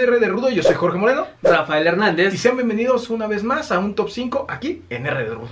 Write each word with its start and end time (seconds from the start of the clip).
de 0.00 0.06
R 0.06 0.18
de 0.18 0.28
Rudo, 0.28 0.48
yo 0.48 0.62
soy 0.62 0.74
Jorge 0.74 0.96
Moreno. 0.96 1.26
Rafael 1.42 1.86
Hernández. 1.86 2.32
Y 2.32 2.38
sean 2.38 2.56
bienvenidos 2.56 3.10
una 3.10 3.26
vez 3.26 3.44
más 3.44 3.70
a 3.70 3.78
un 3.78 3.94
top 3.94 4.08
5 4.08 4.46
aquí 4.48 4.82
en 4.88 5.06
R 5.06 5.24
de 5.24 5.34
Rudo. 5.34 5.50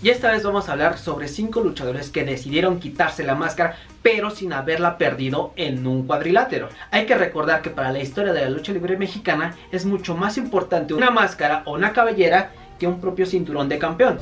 Y 0.00 0.10
esta 0.10 0.30
vez 0.30 0.44
vamos 0.44 0.68
a 0.68 0.72
hablar 0.72 0.98
sobre 0.98 1.26
5 1.26 1.60
luchadores 1.60 2.10
que 2.10 2.24
decidieron 2.24 2.78
quitarse 2.78 3.24
la 3.24 3.34
máscara 3.34 3.76
pero 4.02 4.30
sin 4.30 4.52
haberla 4.52 4.96
perdido 4.96 5.54
en 5.56 5.86
un 5.86 6.06
cuadrilátero. 6.06 6.68
Hay 6.90 7.06
que 7.06 7.16
recordar 7.16 7.62
que 7.62 7.70
para 7.70 7.90
la 7.90 8.00
historia 8.00 8.32
de 8.32 8.42
la 8.42 8.50
lucha 8.50 8.72
libre 8.72 8.96
mexicana 8.96 9.56
es 9.72 9.84
mucho 9.84 10.14
más 10.14 10.36
importante 10.36 10.94
una 10.94 11.10
máscara 11.10 11.62
o 11.64 11.72
una 11.72 11.92
cabellera 11.92 12.52
que 12.78 12.86
un 12.86 13.00
propio 13.00 13.26
cinturón 13.26 13.68
de 13.68 13.78
campeón 13.78 14.18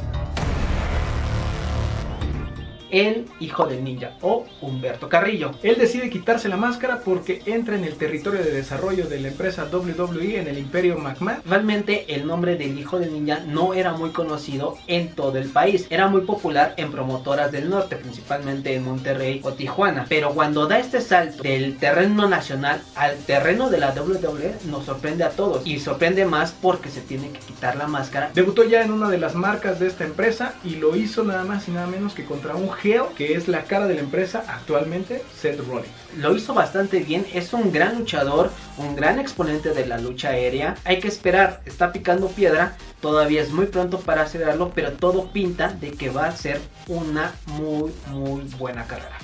el 2.93 3.27
hijo 3.40 3.66
del 3.66 3.82
ninja 3.82 4.12
o 4.20 4.46
Humberto 4.61 5.08
Carrillo. 5.08 5.50
Él 5.62 5.76
decide 5.79 6.11
quitarse 6.11 6.48
la 6.48 6.57
máscara 6.57 7.00
porque 7.00 7.43
entra 7.46 7.75
en 7.75 7.85
el 7.85 7.96
territorio 7.96 8.44
de 8.44 8.53
desarrollo 8.53 9.07
de 9.07 9.18
la 9.18 9.29
empresa 9.29 9.68
WWE 9.72 10.39
en 10.39 10.46
el 10.46 10.58
Imperio 10.58 10.99
McMahon. 10.99 11.43
Realmente 11.44 12.14
el 12.14 12.26
nombre 12.26 12.57
del 12.57 12.79
hijo 12.79 13.00
del 13.00 13.13
ninja 13.13 13.40
no 13.46 13.75
era 13.75 13.93
muy 13.94 14.11
conocido 14.11 14.76
en 14.86 15.14
todo 15.14 15.39
el 15.39 15.49
país. 15.49 15.86
Era 15.90 16.07
muy 16.08 16.21
popular 16.21 16.75
en 16.76 16.93
promotoras 16.93 17.50
del 17.50 17.71
norte, 17.71 17.96
principalmente 17.96 18.75
en 18.75 18.85
Monterrey 18.85 19.40
o 19.43 19.52
Tijuana. 19.52 20.07
Pero 20.08 20.30
cuando 20.30 20.66
da 20.66 20.79
este 20.79 21.00
salto 21.00 21.43
del 21.43 21.79
terreno 21.79 22.29
nacional 22.29 22.82
al 22.94 23.16
terreno 23.18 23.71
de 23.71 23.79
la 23.79 23.93
WWE 23.93 24.57
nos 24.66 24.85
sorprende 24.85 25.24
a 25.24 25.30
todos. 25.30 25.66
Y 25.66 25.79
sorprende 25.79 26.27
más 26.27 26.52
porque 26.52 26.90
se 26.90 27.00
tiene 27.00 27.30
que 27.30 27.40
quitar 27.40 27.77
la 27.77 27.86
máscara. 27.86 28.30
Debutó 28.35 28.64
ya 28.64 28.82
en 28.82 28.93
una 28.93 29.08
de 29.08 29.18
las 29.18 29.35
marcas 29.35 29.80
de 29.80 29.86
esta 29.86 30.04
empresa 30.04 30.54
y 30.63 30.77
lo 30.77 30.94
hizo 30.94 31.24
nada 31.24 31.44
más 31.44 31.68
y 31.68 31.71
nada 31.71 31.86
menos 31.86 32.14
que 32.14 32.24
contra 32.24 32.55
un 32.55 32.69
que 32.83 33.34
es 33.34 33.47
la 33.47 33.62
cara 33.62 33.86
de 33.86 33.95
la 33.95 34.00
empresa 34.00 34.45
actualmente, 34.48 35.22
Seth 35.41 35.61
Rollins. 35.61 35.86
Lo 36.19 36.34
hizo 36.34 36.53
bastante 36.53 36.98
bien, 36.98 37.24
es 37.33 37.52
un 37.52 37.70
gran 37.70 37.97
luchador, 37.97 38.50
un 38.77 38.97
gran 38.97 39.20
exponente 39.20 39.70
de 39.70 39.86
la 39.86 39.98
lucha 39.98 40.30
aérea. 40.30 40.74
Hay 40.84 40.98
que 40.98 41.06
esperar, 41.06 41.62
está 41.64 41.92
picando 41.92 42.27
piedra, 42.27 42.77
todavía 43.00 43.41
es 43.41 43.50
muy 43.50 43.66
pronto 43.66 44.00
para 44.00 44.22
acelerarlo, 44.22 44.72
pero 44.74 44.94
todo 44.94 45.30
pinta 45.30 45.69
de 45.69 45.92
que 45.92 46.11
va 46.11 46.27
a 46.27 46.36
ser 46.36 46.61
una 46.89 47.33
muy, 47.47 47.92
muy 48.08 48.42
buena 48.58 48.84
carrera. 48.84 49.17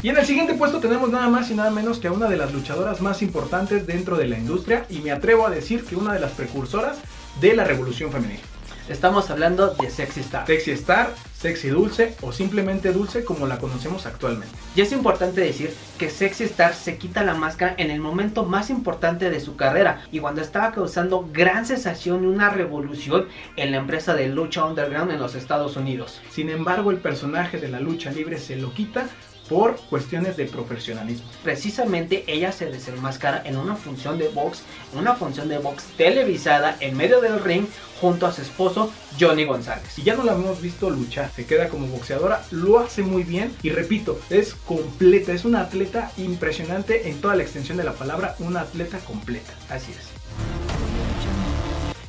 Y 0.00 0.10
en 0.10 0.16
el 0.16 0.26
siguiente 0.26 0.54
puesto 0.54 0.78
tenemos 0.78 1.10
nada 1.10 1.28
más 1.28 1.50
y 1.50 1.54
nada 1.54 1.70
menos 1.70 1.98
que 1.98 2.06
a 2.06 2.12
una 2.12 2.28
de 2.28 2.36
las 2.36 2.52
luchadoras 2.52 3.00
más 3.00 3.20
importantes 3.20 3.84
dentro 3.84 4.16
de 4.16 4.28
la 4.28 4.38
industria 4.38 4.86
y 4.88 4.98
me 4.98 5.10
atrevo 5.10 5.44
a 5.44 5.50
decir 5.50 5.84
que 5.84 5.96
una 5.96 6.12
de 6.12 6.20
las 6.20 6.32
precursoras 6.32 6.98
de 7.40 7.56
la 7.56 7.64
revolución 7.64 8.12
femenina. 8.12 8.42
Estamos 8.86 9.30
hablando 9.30 9.68
de 9.68 9.88
Sexy 9.88 10.20
Star. 10.20 10.46
Sexy 10.46 10.72
Star, 10.72 11.14
Sexy 11.34 11.68
Dulce 11.70 12.14
o 12.20 12.32
simplemente 12.32 12.92
Dulce 12.92 13.24
como 13.24 13.46
la 13.46 13.58
conocemos 13.58 14.04
actualmente. 14.04 14.54
Y 14.76 14.82
es 14.82 14.92
importante 14.92 15.40
decir 15.40 15.74
que 15.98 16.10
Sexy 16.10 16.44
Star 16.44 16.74
se 16.74 16.98
quita 16.98 17.24
la 17.24 17.32
máscara 17.32 17.74
en 17.78 17.90
el 17.90 18.00
momento 18.00 18.44
más 18.44 18.68
importante 18.68 19.30
de 19.30 19.40
su 19.40 19.56
carrera 19.56 20.02
y 20.12 20.18
cuando 20.18 20.42
estaba 20.42 20.70
causando 20.72 21.26
gran 21.32 21.64
sensación 21.64 22.24
y 22.24 22.26
una 22.26 22.50
revolución 22.50 23.26
en 23.56 23.70
la 23.70 23.78
empresa 23.78 24.12
de 24.12 24.28
lucha 24.28 24.66
underground 24.66 25.12
en 25.12 25.20
los 25.20 25.34
Estados 25.34 25.78
Unidos. 25.78 26.20
Sin 26.30 26.50
embargo, 26.50 26.90
el 26.90 26.98
personaje 26.98 27.58
de 27.58 27.68
la 27.68 27.80
lucha 27.80 28.12
libre 28.12 28.38
se 28.38 28.56
lo 28.56 28.74
quita 28.74 29.06
por 29.48 29.76
cuestiones 29.90 30.36
de 30.36 30.46
profesionalismo. 30.46 31.26
Precisamente 31.42 32.24
ella 32.26 32.52
se 32.52 32.70
desenmascara 32.70 33.42
en 33.44 33.56
una 33.56 33.76
función 33.76 34.18
de 34.18 34.28
box, 34.28 34.62
en 34.92 35.00
una 35.00 35.14
función 35.14 35.48
de 35.48 35.58
box 35.58 35.84
televisada 35.96 36.76
en 36.80 36.96
medio 36.96 37.20
del 37.20 37.42
ring 37.42 37.66
junto 38.00 38.26
a 38.26 38.32
su 38.32 38.42
esposo 38.42 38.92
Johnny 39.18 39.44
González. 39.44 39.98
Y 39.98 40.02
ya 40.02 40.14
no 40.14 40.24
la 40.24 40.32
hemos 40.32 40.60
visto 40.60 40.90
luchar, 40.90 41.30
se 41.34 41.46
queda 41.46 41.68
como 41.68 41.86
boxeadora, 41.86 42.44
lo 42.50 42.78
hace 42.78 43.02
muy 43.02 43.22
bien 43.22 43.54
y 43.62 43.70
repito, 43.70 44.20
es 44.30 44.54
completa, 44.54 45.32
es 45.32 45.44
una 45.44 45.60
atleta 45.60 46.10
impresionante 46.16 47.08
en 47.08 47.20
toda 47.20 47.36
la 47.36 47.42
extensión 47.42 47.78
de 47.78 47.84
la 47.84 47.94
palabra, 47.94 48.34
una 48.38 48.60
atleta 48.60 48.98
completa. 48.98 49.52
Así 49.70 49.92
es. 49.92 50.43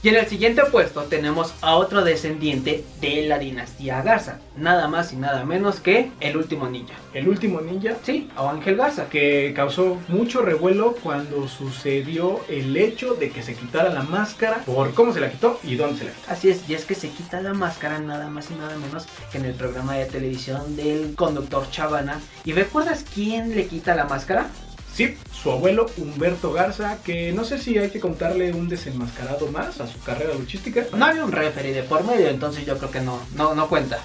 Y 0.05 0.09
en 0.09 0.17
el 0.17 0.27
siguiente 0.27 0.61
puesto 0.71 1.01
tenemos 1.05 1.55
a 1.61 1.77
otro 1.77 2.03
descendiente 2.03 2.85
de 3.01 3.25
la 3.27 3.39
dinastía 3.39 4.03
Garza, 4.03 4.37
nada 4.55 4.87
más 4.87 5.11
y 5.13 5.15
nada 5.15 5.43
menos 5.45 5.79
que 5.79 6.11
el 6.19 6.37
último 6.37 6.69
ninja. 6.69 6.93
El 7.15 7.27
último 7.27 7.59
ninja, 7.59 7.95
sí, 8.03 8.29
o 8.37 8.47
Ángel 8.47 8.75
Garza, 8.75 9.09
que 9.09 9.51
causó 9.55 9.97
mucho 10.07 10.43
revuelo 10.43 10.95
cuando 11.01 11.47
sucedió 11.47 12.39
el 12.49 12.77
hecho 12.77 13.15
de 13.15 13.31
que 13.31 13.41
se 13.41 13.55
quitara 13.55 13.89
la 13.89 14.03
máscara 14.03 14.57
por 14.57 14.93
cómo 14.93 15.11
se 15.11 15.21
la 15.21 15.31
quitó 15.31 15.59
y 15.63 15.75
dónde 15.75 15.97
se 15.97 16.05
la 16.05 16.11
quitó. 16.11 16.31
Así 16.31 16.49
es, 16.51 16.69
y 16.69 16.75
es 16.75 16.85
que 16.85 16.93
se 16.93 17.09
quita 17.09 17.41
la 17.41 17.55
máscara 17.55 17.97
nada 17.97 18.29
más 18.29 18.51
y 18.51 18.53
nada 18.53 18.77
menos 18.77 19.07
que 19.31 19.39
en 19.39 19.45
el 19.45 19.55
programa 19.55 19.95
de 19.95 20.05
televisión 20.05 20.75
del 20.75 21.15
conductor 21.15 21.67
Chavana. 21.71 22.19
¿Y 22.43 22.53
recuerdas 22.53 23.03
quién 23.11 23.55
le 23.55 23.65
quita 23.65 23.95
la 23.95 24.05
máscara? 24.05 24.51
Sí, 24.95 25.17
su 25.33 25.51
abuelo 25.51 25.87
Humberto 25.97 26.53
Garza, 26.53 26.99
que 27.03 27.33
no 27.33 27.43
sé 27.43 27.59
si 27.59 27.77
hay 27.77 27.89
que 27.89 27.99
contarle 27.99 28.53
un 28.53 28.69
desenmascarado 28.69 29.51
más 29.51 29.81
a 29.81 29.87
su 29.87 29.99
carrera 29.99 30.33
luchística. 30.33 30.85
No 30.95 31.03
había 31.03 31.25
un 31.25 31.33
referee 31.33 31.73
de 31.73 31.83
por 31.83 32.05
medio, 32.05 32.29
entonces 32.29 32.65
yo 32.65 32.77
creo 32.77 32.91
que 32.91 33.01
no, 33.01 33.19
no, 33.35 33.53
no 33.53 33.67
cuenta. 33.67 34.01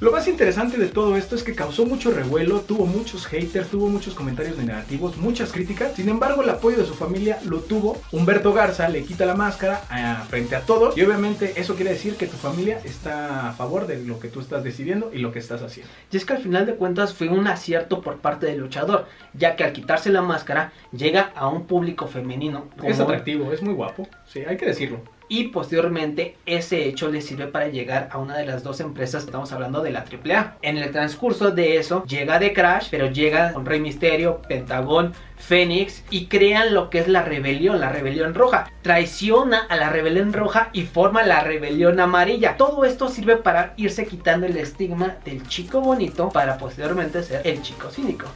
Lo 0.00 0.10
más 0.10 0.26
interesante 0.28 0.78
de 0.78 0.86
todo 0.86 1.14
esto 1.14 1.36
es 1.36 1.42
que 1.42 1.54
causó 1.54 1.84
mucho 1.84 2.10
revuelo, 2.10 2.60
tuvo 2.60 2.86
muchos 2.86 3.26
haters, 3.26 3.68
tuvo 3.68 3.90
muchos 3.90 4.14
comentarios 4.14 4.56
negativos, 4.56 5.18
muchas 5.18 5.52
críticas. 5.52 5.92
Sin 5.92 6.08
embargo, 6.08 6.42
el 6.42 6.48
apoyo 6.48 6.78
de 6.78 6.86
su 6.86 6.94
familia 6.94 7.38
lo 7.44 7.58
tuvo. 7.58 8.00
Humberto 8.10 8.54
Garza 8.54 8.88
le 8.88 9.04
quita 9.04 9.26
la 9.26 9.34
máscara 9.34 9.82
a, 9.90 10.24
frente 10.24 10.56
a 10.56 10.62
todos. 10.62 10.96
Y 10.96 11.02
obviamente 11.02 11.52
eso 11.56 11.74
quiere 11.74 11.90
decir 11.90 12.14
que 12.14 12.26
tu 12.26 12.38
familia 12.38 12.80
está 12.82 13.50
a 13.50 13.52
favor 13.52 13.86
de 13.86 14.02
lo 14.02 14.18
que 14.18 14.28
tú 14.28 14.40
estás 14.40 14.64
decidiendo 14.64 15.10
y 15.12 15.18
lo 15.18 15.32
que 15.32 15.38
estás 15.38 15.60
haciendo. 15.60 15.92
Y 16.10 16.16
es 16.16 16.24
que 16.24 16.32
al 16.32 16.42
final 16.42 16.64
de 16.64 16.76
cuentas 16.76 17.12
fue 17.12 17.28
un 17.28 17.46
acierto 17.46 18.00
por 18.00 18.20
parte 18.20 18.46
del 18.46 18.60
luchador, 18.60 19.06
ya 19.34 19.54
que 19.54 19.64
al 19.64 19.74
quitarse 19.74 20.08
la 20.08 20.22
máscara 20.22 20.72
llega 20.92 21.30
a 21.34 21.46
un 21.48 21.66
público 21.66 22.06
femenino. 22.06 22.70
Es 22.82 23.00
atractivo, 23.00 23.52
es 23.52 23.60
muy 23.60 23.74
guapo, 23.74 24.08
sí, 24.26 24.40
hay 24.48 24.56
que 24.56 24.64
decirlo 24.64 25.02
y 25.30 25.44
posteriormente 25.44 26.36
ese 26.44 26.86
hecho 26.86 27.08
le 27.08 27.22
sirve 27.22 27.46
para 27.46 27.68
llegar 27.68 28.08
a 28.10 28.18
una 28.18 28.36
de 28.36 28.44
las 28.44 28.64
dos 28.64 28.80
empresas 28.80 29.24
estamos 29.24 29.52
hablando 29.52 29.80
de 29.80 29.92
la 29.92 30.00
AAA. 30.00 30.56
En 30.60 30.76
el 30.76 30.90
transcurso 30.90 31.52
de 31.52 31.76
eso 31.76 32.04
llega 32.04 32.40
The 32.40 32.52
Crash, 32.52 32.88
pero 32.90 33.06
llega 33.06 33.52
con 33.52 33.64
Rey 33.64 33.80
Misterio, 33.80 34.42
Pentagón, 34.48 35.14
Fénix 35.36 36.02
y 36.10 36.26
crean 36.26 36.74
lo 36.74 36.90
que 36.90 36.98
es 36.98 37.06
la 37.08 37.22
rebelión, 37.22 37.78
la 37.78 37.90
rebelión 37.90 38.34
roja. 38.34 38.70
Traiciona 38.82 39.60
a 39.68 39.76
la 39.76 39.88
rebelión 39.88 40.32
roja 40.32 40.68
y 40.72 40.82
forma 40.82 41.22
la 41.22 41.44
rebelión 41.44 42.00
amarilla. 42.00 42.56
Todo 42.56 42.84
esto 42.84 43.08
sirve 43.08 43.36
para 43.36 43.72
irse 43.76 44.06
quitando 44.06 44.46
el 44.46 44.56
estigma 44.56 45.16
del 45.24 45.46
chico 45.46 45.80
bonito 45.80 46.28
para 46.28 46.58
posteriormente 46.58 47.22
ser 47.22 47.42
el 47.44 47.62
chico 47.62 47.88
cínico 47.88 48.26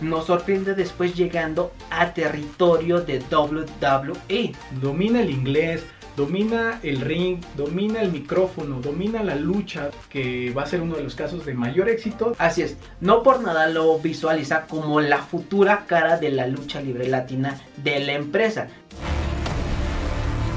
nos 0.00 0.26
sorprende 0.26 0.74
después 0.74 1.14
llegando 1.14 1.72
a 1.90 2.12
territorio 2.12 3.00
de 3.00 3.22
WWE. 3.30 4.52
Domina 4.82 5.20
el 5.20 5.30
inglés, 5.30 5.86
domina 6.16 6.80
el 6.82 7.00
ring, 7.00 7.40
domina 7.56 8.00
el 8.00 8.10
micrófono, 8.10 8.80
domina 8.80 9.22
la 9.22 9.36
lucha, 9.36 9.90
que 10.08 10.50
va 10.50 10.62
a 10.62 10.66
ser 10.66 10.80
uno 10.80 10.96
de 10.96 11.02
los 11.02 11.14
casos 11.14 11.44
de 11.44 11.54
mayor 11.54 11.88
éxito. 11.88 12.34
Así 12.38 12.62
es, 12.62 12.76
no 13.00 13.22
por 13.22 13.42
nada 13.42 13.68
lo 13.68 13.98
visualiza 13.98 14.66
como 14.66 15.00
la 15.00 15.18
futura 15.18 15.84
cara 15.86 16.16
de 16.16 16.30
la 16.30 16.46
lucha 16.46 16.80
libre 16.80 17.06
latina 17.06 17.60
de 17.76 18.00
la 18.00 18.12
empresa. 18.14 18.68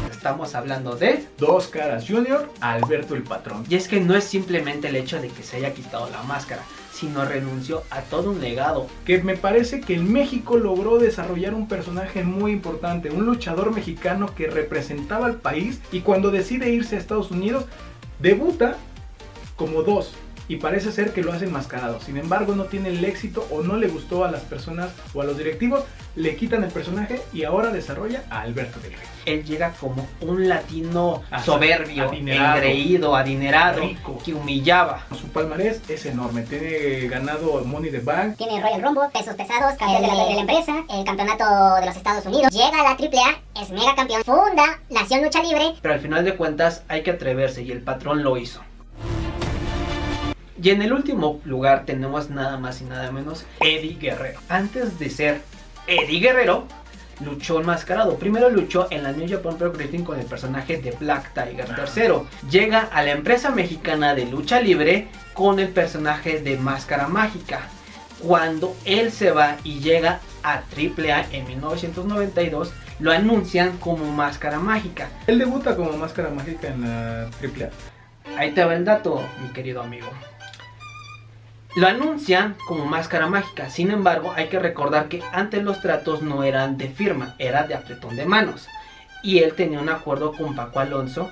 Estamos 0.09 0.53
hablando 0.53 0.97
de 0.97 1.25
Dos 1.37 1.67
Caras 1.67 2.05
Junior, 2.05 2.51
Alberto 2.59 3.15
el 3.15 3.23
Patrón. 3.23 3.65
Y 3.69 3.75
es 3.75 3.87
que 3.87 4.01
no 4.01 4.15
es 4.15 4.25
simplemente 4.25 4.89
el 4.89 4.97
hecho 4.97 5.21
de 5.21 5.29
que 5.29 5.43
se 5.43 5.57
haya 5.57 5.73
quitado 5.73 6.09
la 6.09 6.23
máscara, 6.23 6.61
sino 6.99 7.23
renunció 7.23 7.83
a 7.89 8.01
todo 8.01 8.31
un 8.31 8.41
legado. 8.41 8.87
Que 9.05 9.21
me 9.23 9.37
parece 9.37 9.81
que 9.81 9.95
en 9.95 10.11
México 10.11 10.57
logró 10.57 10.97
desarrollar 10.97 11.53
un 11.53 11.67
personaje 11.67 12.23
muy 12.23 12.51
importante, 12.51 13.09
un 13.09 13.25
luchador 13.25 13.73
mexicano 13.73 14.33
que 14.35 14.47
representaba 14.47 15.25
al 15.27 15.35
país 15.35 15.79
y 15.91 16.01
cuando 16.01 16.31
decide 16.31 16.71
irse 16.71 16.95
a 16.95 16.99
Estados 16.99 17.31
Unidos, 17.31 17.65
debuta 18.19 18.75
como 19.55 19.83
dos 19.83 20.13
y 20.49 20.57
parece 20.57 20.91
ser 20.91 21.13
que 21.13 21.21
lo 21.21 21.31
hace 21.31 21.45
enmascarado. 21.45 22.01
Sin 22.01 22.17
embargo, 22.17 22.55
no 22.55 22.65
tiene 22.65 22.89
el 22.89 23.05
éxito 23.05 23.47
o 23.51 23.61
no 23.61 23.77
le 23.77 23.87
gustó 23.87 24.25
a 24.25 24.31
las 24.31 24.41
personas 24.41 24.91
o 25.13 25.21
a 25.21 25.23
los 25.23 25.37
directivos, 25.37 25.83
le 26.15 26.35
quitan 26.35 26.63
el 26.63 26.71
personaje 26.71 27.21
y 27.31 27.43
ahora 27.43 27.69
desarrolla 27.69 28.23
a 28.29 28.41
Alberto 28.41 28.79
del 28.79 28.93
Rey. 28.93 29.07
Él 29.25 29.45
llega 29.45 29.73
como 29.79 30.07
un 30.21 30.49
latino 30.49 31.21
soberbio, 31.45 32.11
engreído, 32.11 33.15
adinerado, 33.15 33.83
que 34.25 34.33
humillaba. 34.33 35.05
Su 35.15 35.27
palmarés 35.27 35.81
es 35.87 36.05
enorme, 36.07 36.41
tiene 36.41 37.07
ganado 37.07 37.63
Money 37.63 37.91
the 37.91 37.99
Bank. 37.99 38.37
Tiene 38.37 38.59
Royal 38.59 38.81
Rumble, 38.81 39.09
pesos 39.13 39.35
pesados, 39.35 39.77
campeón 39.77 40.01
de, 40.01 40.07
la, 40.07 40.25
de 40.25 40.33
la 40.33 40.41
empresa, 40.41 40.83
el 40.89 41.05
campeonato 41.05 41.45
de 41.79 41.85
los 41.85 41.95
Estados 41.95 42.25
Unidos. 42.25 42.51
Llega 42.51 42.79
a 42.79 42.83
la 42.83 42.91
AAA, 42.91 43.61
es 43.61 43.69
mega 43.69 43.93
campeón, 43.95 44.23
funda 44.23 44.79
Nación 44.89 45.21
Lucha 45.21 45.43
Libre. 45.43 45.75
Pero 45.79 45.93
al 45.93 45.99
final 45.99 46.25
de 46.25 46.35
cuentas 46.35 46.83
hay 46.87 47.03
que 47.03 47.11
atreverse 47.11 47.61
y 47.61 47.71
el 47.71 47.83
patrón 47.83 48.23
lo 48.23 48.35
hizo. 48.37 48.61
Y 50.61 50.71
en 50.71 50.81
el 50.81 50.91
último 50.91 51.39
lugar 51.45 51.85
tenemos 51.85 52.29
nada 52.29 52.57
más 52.57 52.81
y 52.81 52.85
nada 52.85 53.11
menos 53.11 53.45
Eddie 53.61 53.97
Guerrero. 53.97 54.39
Antes 54.49 54.99
de 54.99 55.09
ser 55.09 55.41
Eddie 55.87 56.19
Guerrero, 56.19 56.67
luchó 57.23 57.59
enmascarado. 57.59 58.17
Primero 58.17 58.49
luchó 58.49 58.87
en 58.91 59.03
la 59.03 59.13
New 59.13 59.29
Japan 59.29 59.57
Pro 59.57 59.71
Wrestling 59.71 60.03
con 60.03 60.19
el 60.19 60.25
personaje 60.25 60.77
de 60.77 60.91
Black 60.91 61.33
Tiger. 61.33 61.73
Tercero, 61.75 62.27
llega 62.49 62.81
a 62.91 63.03
la 63.03 63.11
empresa 63.11 63.51
mexicana 63.51 64.15
de 64.15 64.25
lucha 64.25 64.59
libre 64.59 65.07
con 65.33 65.59
el 65.59 65.69
personaje 65.69 66.41
de 66.41 66.57
Máscara 66.57 67.07
Mágica. 67.07 67.61
Cuando 68.19 68.75
él 68.83 69.13
se 69.13 69.31
va 69.31 69.55
y 69.63 69.79
llega 69.79 70.19
a 70.43 70.55
AAA 70.75 71.27
en 71.31 71.47
1992, 71.47 72.73
lo 72.99 73.13
anuncian 73.13 73.77
como 73.77 74.11
Máscara 74.11 74.59
Mágica. 74.59 75.07
Él 75.25 75.39
debuta 75.39 75.77
como 75.77 75.93
Máscara 75.93 76.29
Mágica 76.29 76.67
en 76.67 76.81
la 76.81 77.23
AAA. 77.41 77.69
Ahí 78.37 78.51
te 78.51 78.63
va 78.63 78.75
el 78.75 78.83
dato, 78.83 79.23
mi 79.41 79.49
querido 79.53 79.81
amigo. 79.81 80.09
Lo 81.75 81.87
anuncian 81.87 82.55
como 82.67 82.85
máscara 82.85 83.27
mágica, 83.27 83.69
sin 83.69 83.91
embargo 83.91 84.33
hay 84.35 84.47
que 84.47 84.57
recordar 84.57 85.07
que 85.07 85.21
antes 85.31 85.63
los 85.63 85.81
tratos 85.81 86.23
no 86.23 86.43
eran 86.43 86.77
de 86.77 86.89
firma, 86.89 87.35
era 87.37 87.67
de 87.67 87.75
apretón 87.75 88.15
de 88.15 88.25
manos. 88.25 88.67
Y 89.21 89.39
él 89.39 89.53
tenía 89.53 89.79
un 89.79 89.89
acuerdo 89.89 90.33
con 90.33 90.55
Paco 90.55 90.79
Alonso 90.79 91.29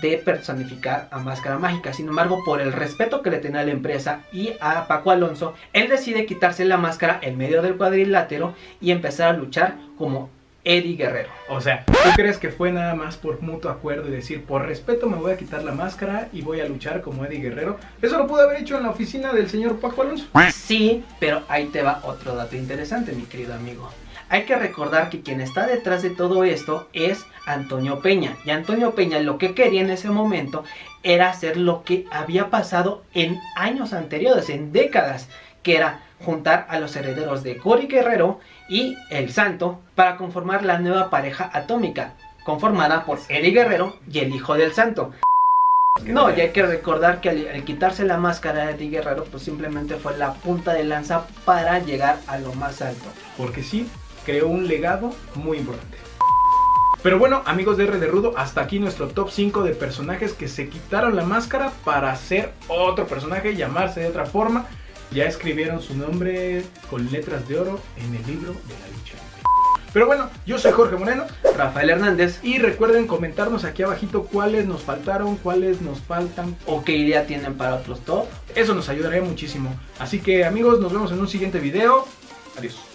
de 0.00 0.16
personificar 0.16 1.08
a 1.10 1.18
Máscara 1.18 1.58
Mágica. 1.58 1.92
Sin 1.92 2.08
embargo, 2.08 2.42
por 2.46 2.62
el 2.62 2.72
respeto 2.72 3.20
que 3.20 3.30
le 3.30 3.38
tenía 3.38 3.60
a 3.60 3.64
la 3.64 3.72
empresa 3.72 4.22
y 4.32 4.54
a 4.58 4.86
Paco 4.88 5.10
Alonso, 5.10 5.54
él 5.74 5.90
decide 5.90 6.24
quitarse 6.24 6.64
la 6.64 6.78
máscara 6.78 7.18
en 7.20 7.36
medio 7.36 7.60
del 7.60 7.76
cuadrilátero 7.76 8.54
y 8.80 8.90
empezar 8.90 9.34
a 9.34 9.36
luchar 9.36 9.76
como 9.98 10.30
Eddie 10.64 10.96
Guerrero. 10.96 11.28
O 11.48 11.60
sea, 11.60 11.84
¿tú 11.84 11.92
crees 12.16 12.38
que 12.38 12.50
fue 12.50 12.72
nada 12.72 12.94
más 12.94 13.16
por 13.16 13.40
mutuo 13.42 13.70
acuerdo 13.70 14.08
y 14.08 14.12
decir, 14.12 14.44
por 14.44 14.66
respeto 14.66 15.06
me 15.06 15.16
voy 15.16 15.32
a 15.32 15.36
quitar 15.36 15.62
la 15.62 15.72
máscara 15.72 16.28
y 16.32 16.42
voy 16.42 16.60
a 16.60 16.66
luchar 16.66 17.02
como 17.02 17.24
Eddie 17.24 17.40
Guerrero? 17.40 17.78
Eso 18.00 18.18
lo 18.18 18.26
pudo 18.26 18.42
haber 18.42 18.62
hecho 18.62 18.76
en 18.76 18.84
la 18.84 18.90
oficina 18.90 19.32
del 19.32 19.48
señor 19.48 19.78
Paco 19.78 20.02
Alonso. 20.02 20.26
Sí, 20.52 21.04
pero 21.20 21.42
ahí 21.48 21.66
te 21.66 21.82
va 21.82 22.00
otro 22.04 22.34
dato 22.34 22.56
interesante, 22.56 23.12
mi 23.12 23.24
querido 23.24 23.54
amigo. 23.54 23.90
Hay 24.28 24.44
que 24.44 24.56
recordar 24.56 25.10
que 25.10 25.20
quien 25.22 25.40
está 25.40 25.66
detrás 25.66 26.02
de 26.02 26.10
todo 26.10 26.44
esto 26.44 26.88
es 26.92 27.26
Antonio 27.46 28.00
Peña. 28.00 28.36
Y 28.44 28.50
Antonio 28.50 28.94
Peña 28.94 29.18
lo 29.20 29.38
que 29.38 29.54
quería 29.54 29.82
en 29.82 29.90
ese 29.90 30.10
momento 30.10 30.64
era 31.02 31.30
hacer 31.30 31.56
lo 31.56 31.84
que 31.84 32.06
había 32.10 32.50
pasado 32.50 33.04
en 33.12 33.40
años 33.56 33.92
anteriores, 33.92 34.48
en 34.48 34.72
décadas, 34.72 35.28
que 35.62 35.76
era 35.76 36.00
juntar 36.24 36.66
a 36.68 36.78
los 36.78 36.96
herederos 36.96 37.42
de 37.42 37.58
Cory 37.58 37.86
Guerrero 37.86 38.40
y 38.68 38.96
El 39.10 39.30
Santo 39.30 39.80
para 39.94 40.16
conformar 40.16 40.64
la 40.64 40.78
nueva 40.78 41.10
pareja 41.10 41.50
atómica, 41.52 42.14
conformada 42.44 43.04
por 43.04 43.18
Eddie 43.28 43.52
Guerrero 43.52 43.96
y 44.10 44.20
el 44.20 44.34
Hijo 44.34 44.54
del 44.54 44.72
Santo. 44.72 45.12
No, 46.02 46.34
y 46.34 46.40
hay 46.40 46.50
que 46.50 46.66
recordar 46.66 47.20
que 47.20 47.30
al, 47.30 47.64
quitarse 47.64 48.04
la 48.04 48.16
máscara 48.16 48.66
de 48.66 48.72
Eddie 48.72 48.90
Guerrero, 48.90 49.24
pues 49.24 49.44
simplemente 49.44 49.94
fue 49.94 50.16
la 50.16 50.34
punta 50.34 50.72
de 50.72 50.84
lanza 50.84 51.26
para 51.44 51.78
llegar 51.78 52.18
a 52.26 52.38
lo 52.38 52.52
más 52.54 52.82
alto. 52.82 53.04
Porque 53.36 53.62
sí, 53.62 53.88
creó 54.24 54.48
un 54.48 54.66
legado 54.66 55.14
muy 55.34 55.58
importante. 55.58 55.98
Pero 57.04 57.18
bueno, 57.18 57.42
amigos 57.44 57.76
de 57.76 57.84
R 57.84 57.98
de 57.98 58.06
Rudo, 58.06 58.32
hasta 58.34 58.62
aquí 58.62 58.78
nuestro 58.78 59.08
top 59.08 59.30
5 59.30 59.62
de 59.62 59.74
personajes 59.74 60.32
que 60.32 60.48
se 60.48 60.70
quitaron 60.70 61.16
la 61.16 61.24
máscara 61.24 61.70
para 61.84 62.10
hacer 62.10 62.52
otro 62.66 63.06
personaje, 63.06 63.56
llamarse 63.56 64.00
de 64.00 64.08
otra 64.08 64.24
forma. 64.24 64.66
Ya 65.10 65.24
escribieron 65.26 65.82
su 65.82 65.94
nombre 65.94 66.64
con 66.88 67.12
letras 67.12 67.46
de 67.46 67.60
oro 67.60 67.78
en 67.98 68.14
el 68.14 68.26
libro 68.26 68.52
de 68.52 68.74
la 68.80 68.96
lucha. 68.96 69.14
Pero 69.92 70.06
bueno, 70.06 70.30
yo 70.46 70.58
soy 70.58 70.72
Jorge 70.72 70.96
Moreno, 70.96 71.26
Rafael 71.56 71.90
Hernández, 71.90 72.40
y 72.42 72.58
recuerden 72.58 73.06
comentarnos 73.06 73.64
aquí 73.64 73.82
abajito 73.82 74.24
cuáles 74.24 74.66
nos 74.66 74.82
faltaron, 74.82 75.36
cuáles 75.36 75.82
nos 75.82 76.00
faltan 76.00 76.56
o 76.66 76.84
qué 76.84 76.96
idea 76.96 77.26
tienen 77.26 77.54
para 77.54 77.76
otros 77.76 78.00
top. 78.00 78.24
Eso 78.54 78.74
nos 78.74 78.88
ayudaría 78.88 79.20
muchísimo. 79.20 79.78
Así 79.98 80.20
que 80.20 80.46
amigos, 80.46 80.80
nos 80.80 80.90
vemos 80.90 81.12
en 81.12 81.20
un 81.20 81.28
siguiente 81.28 81.58
video. 81.60 82.06
Adiós. 82.56 82.93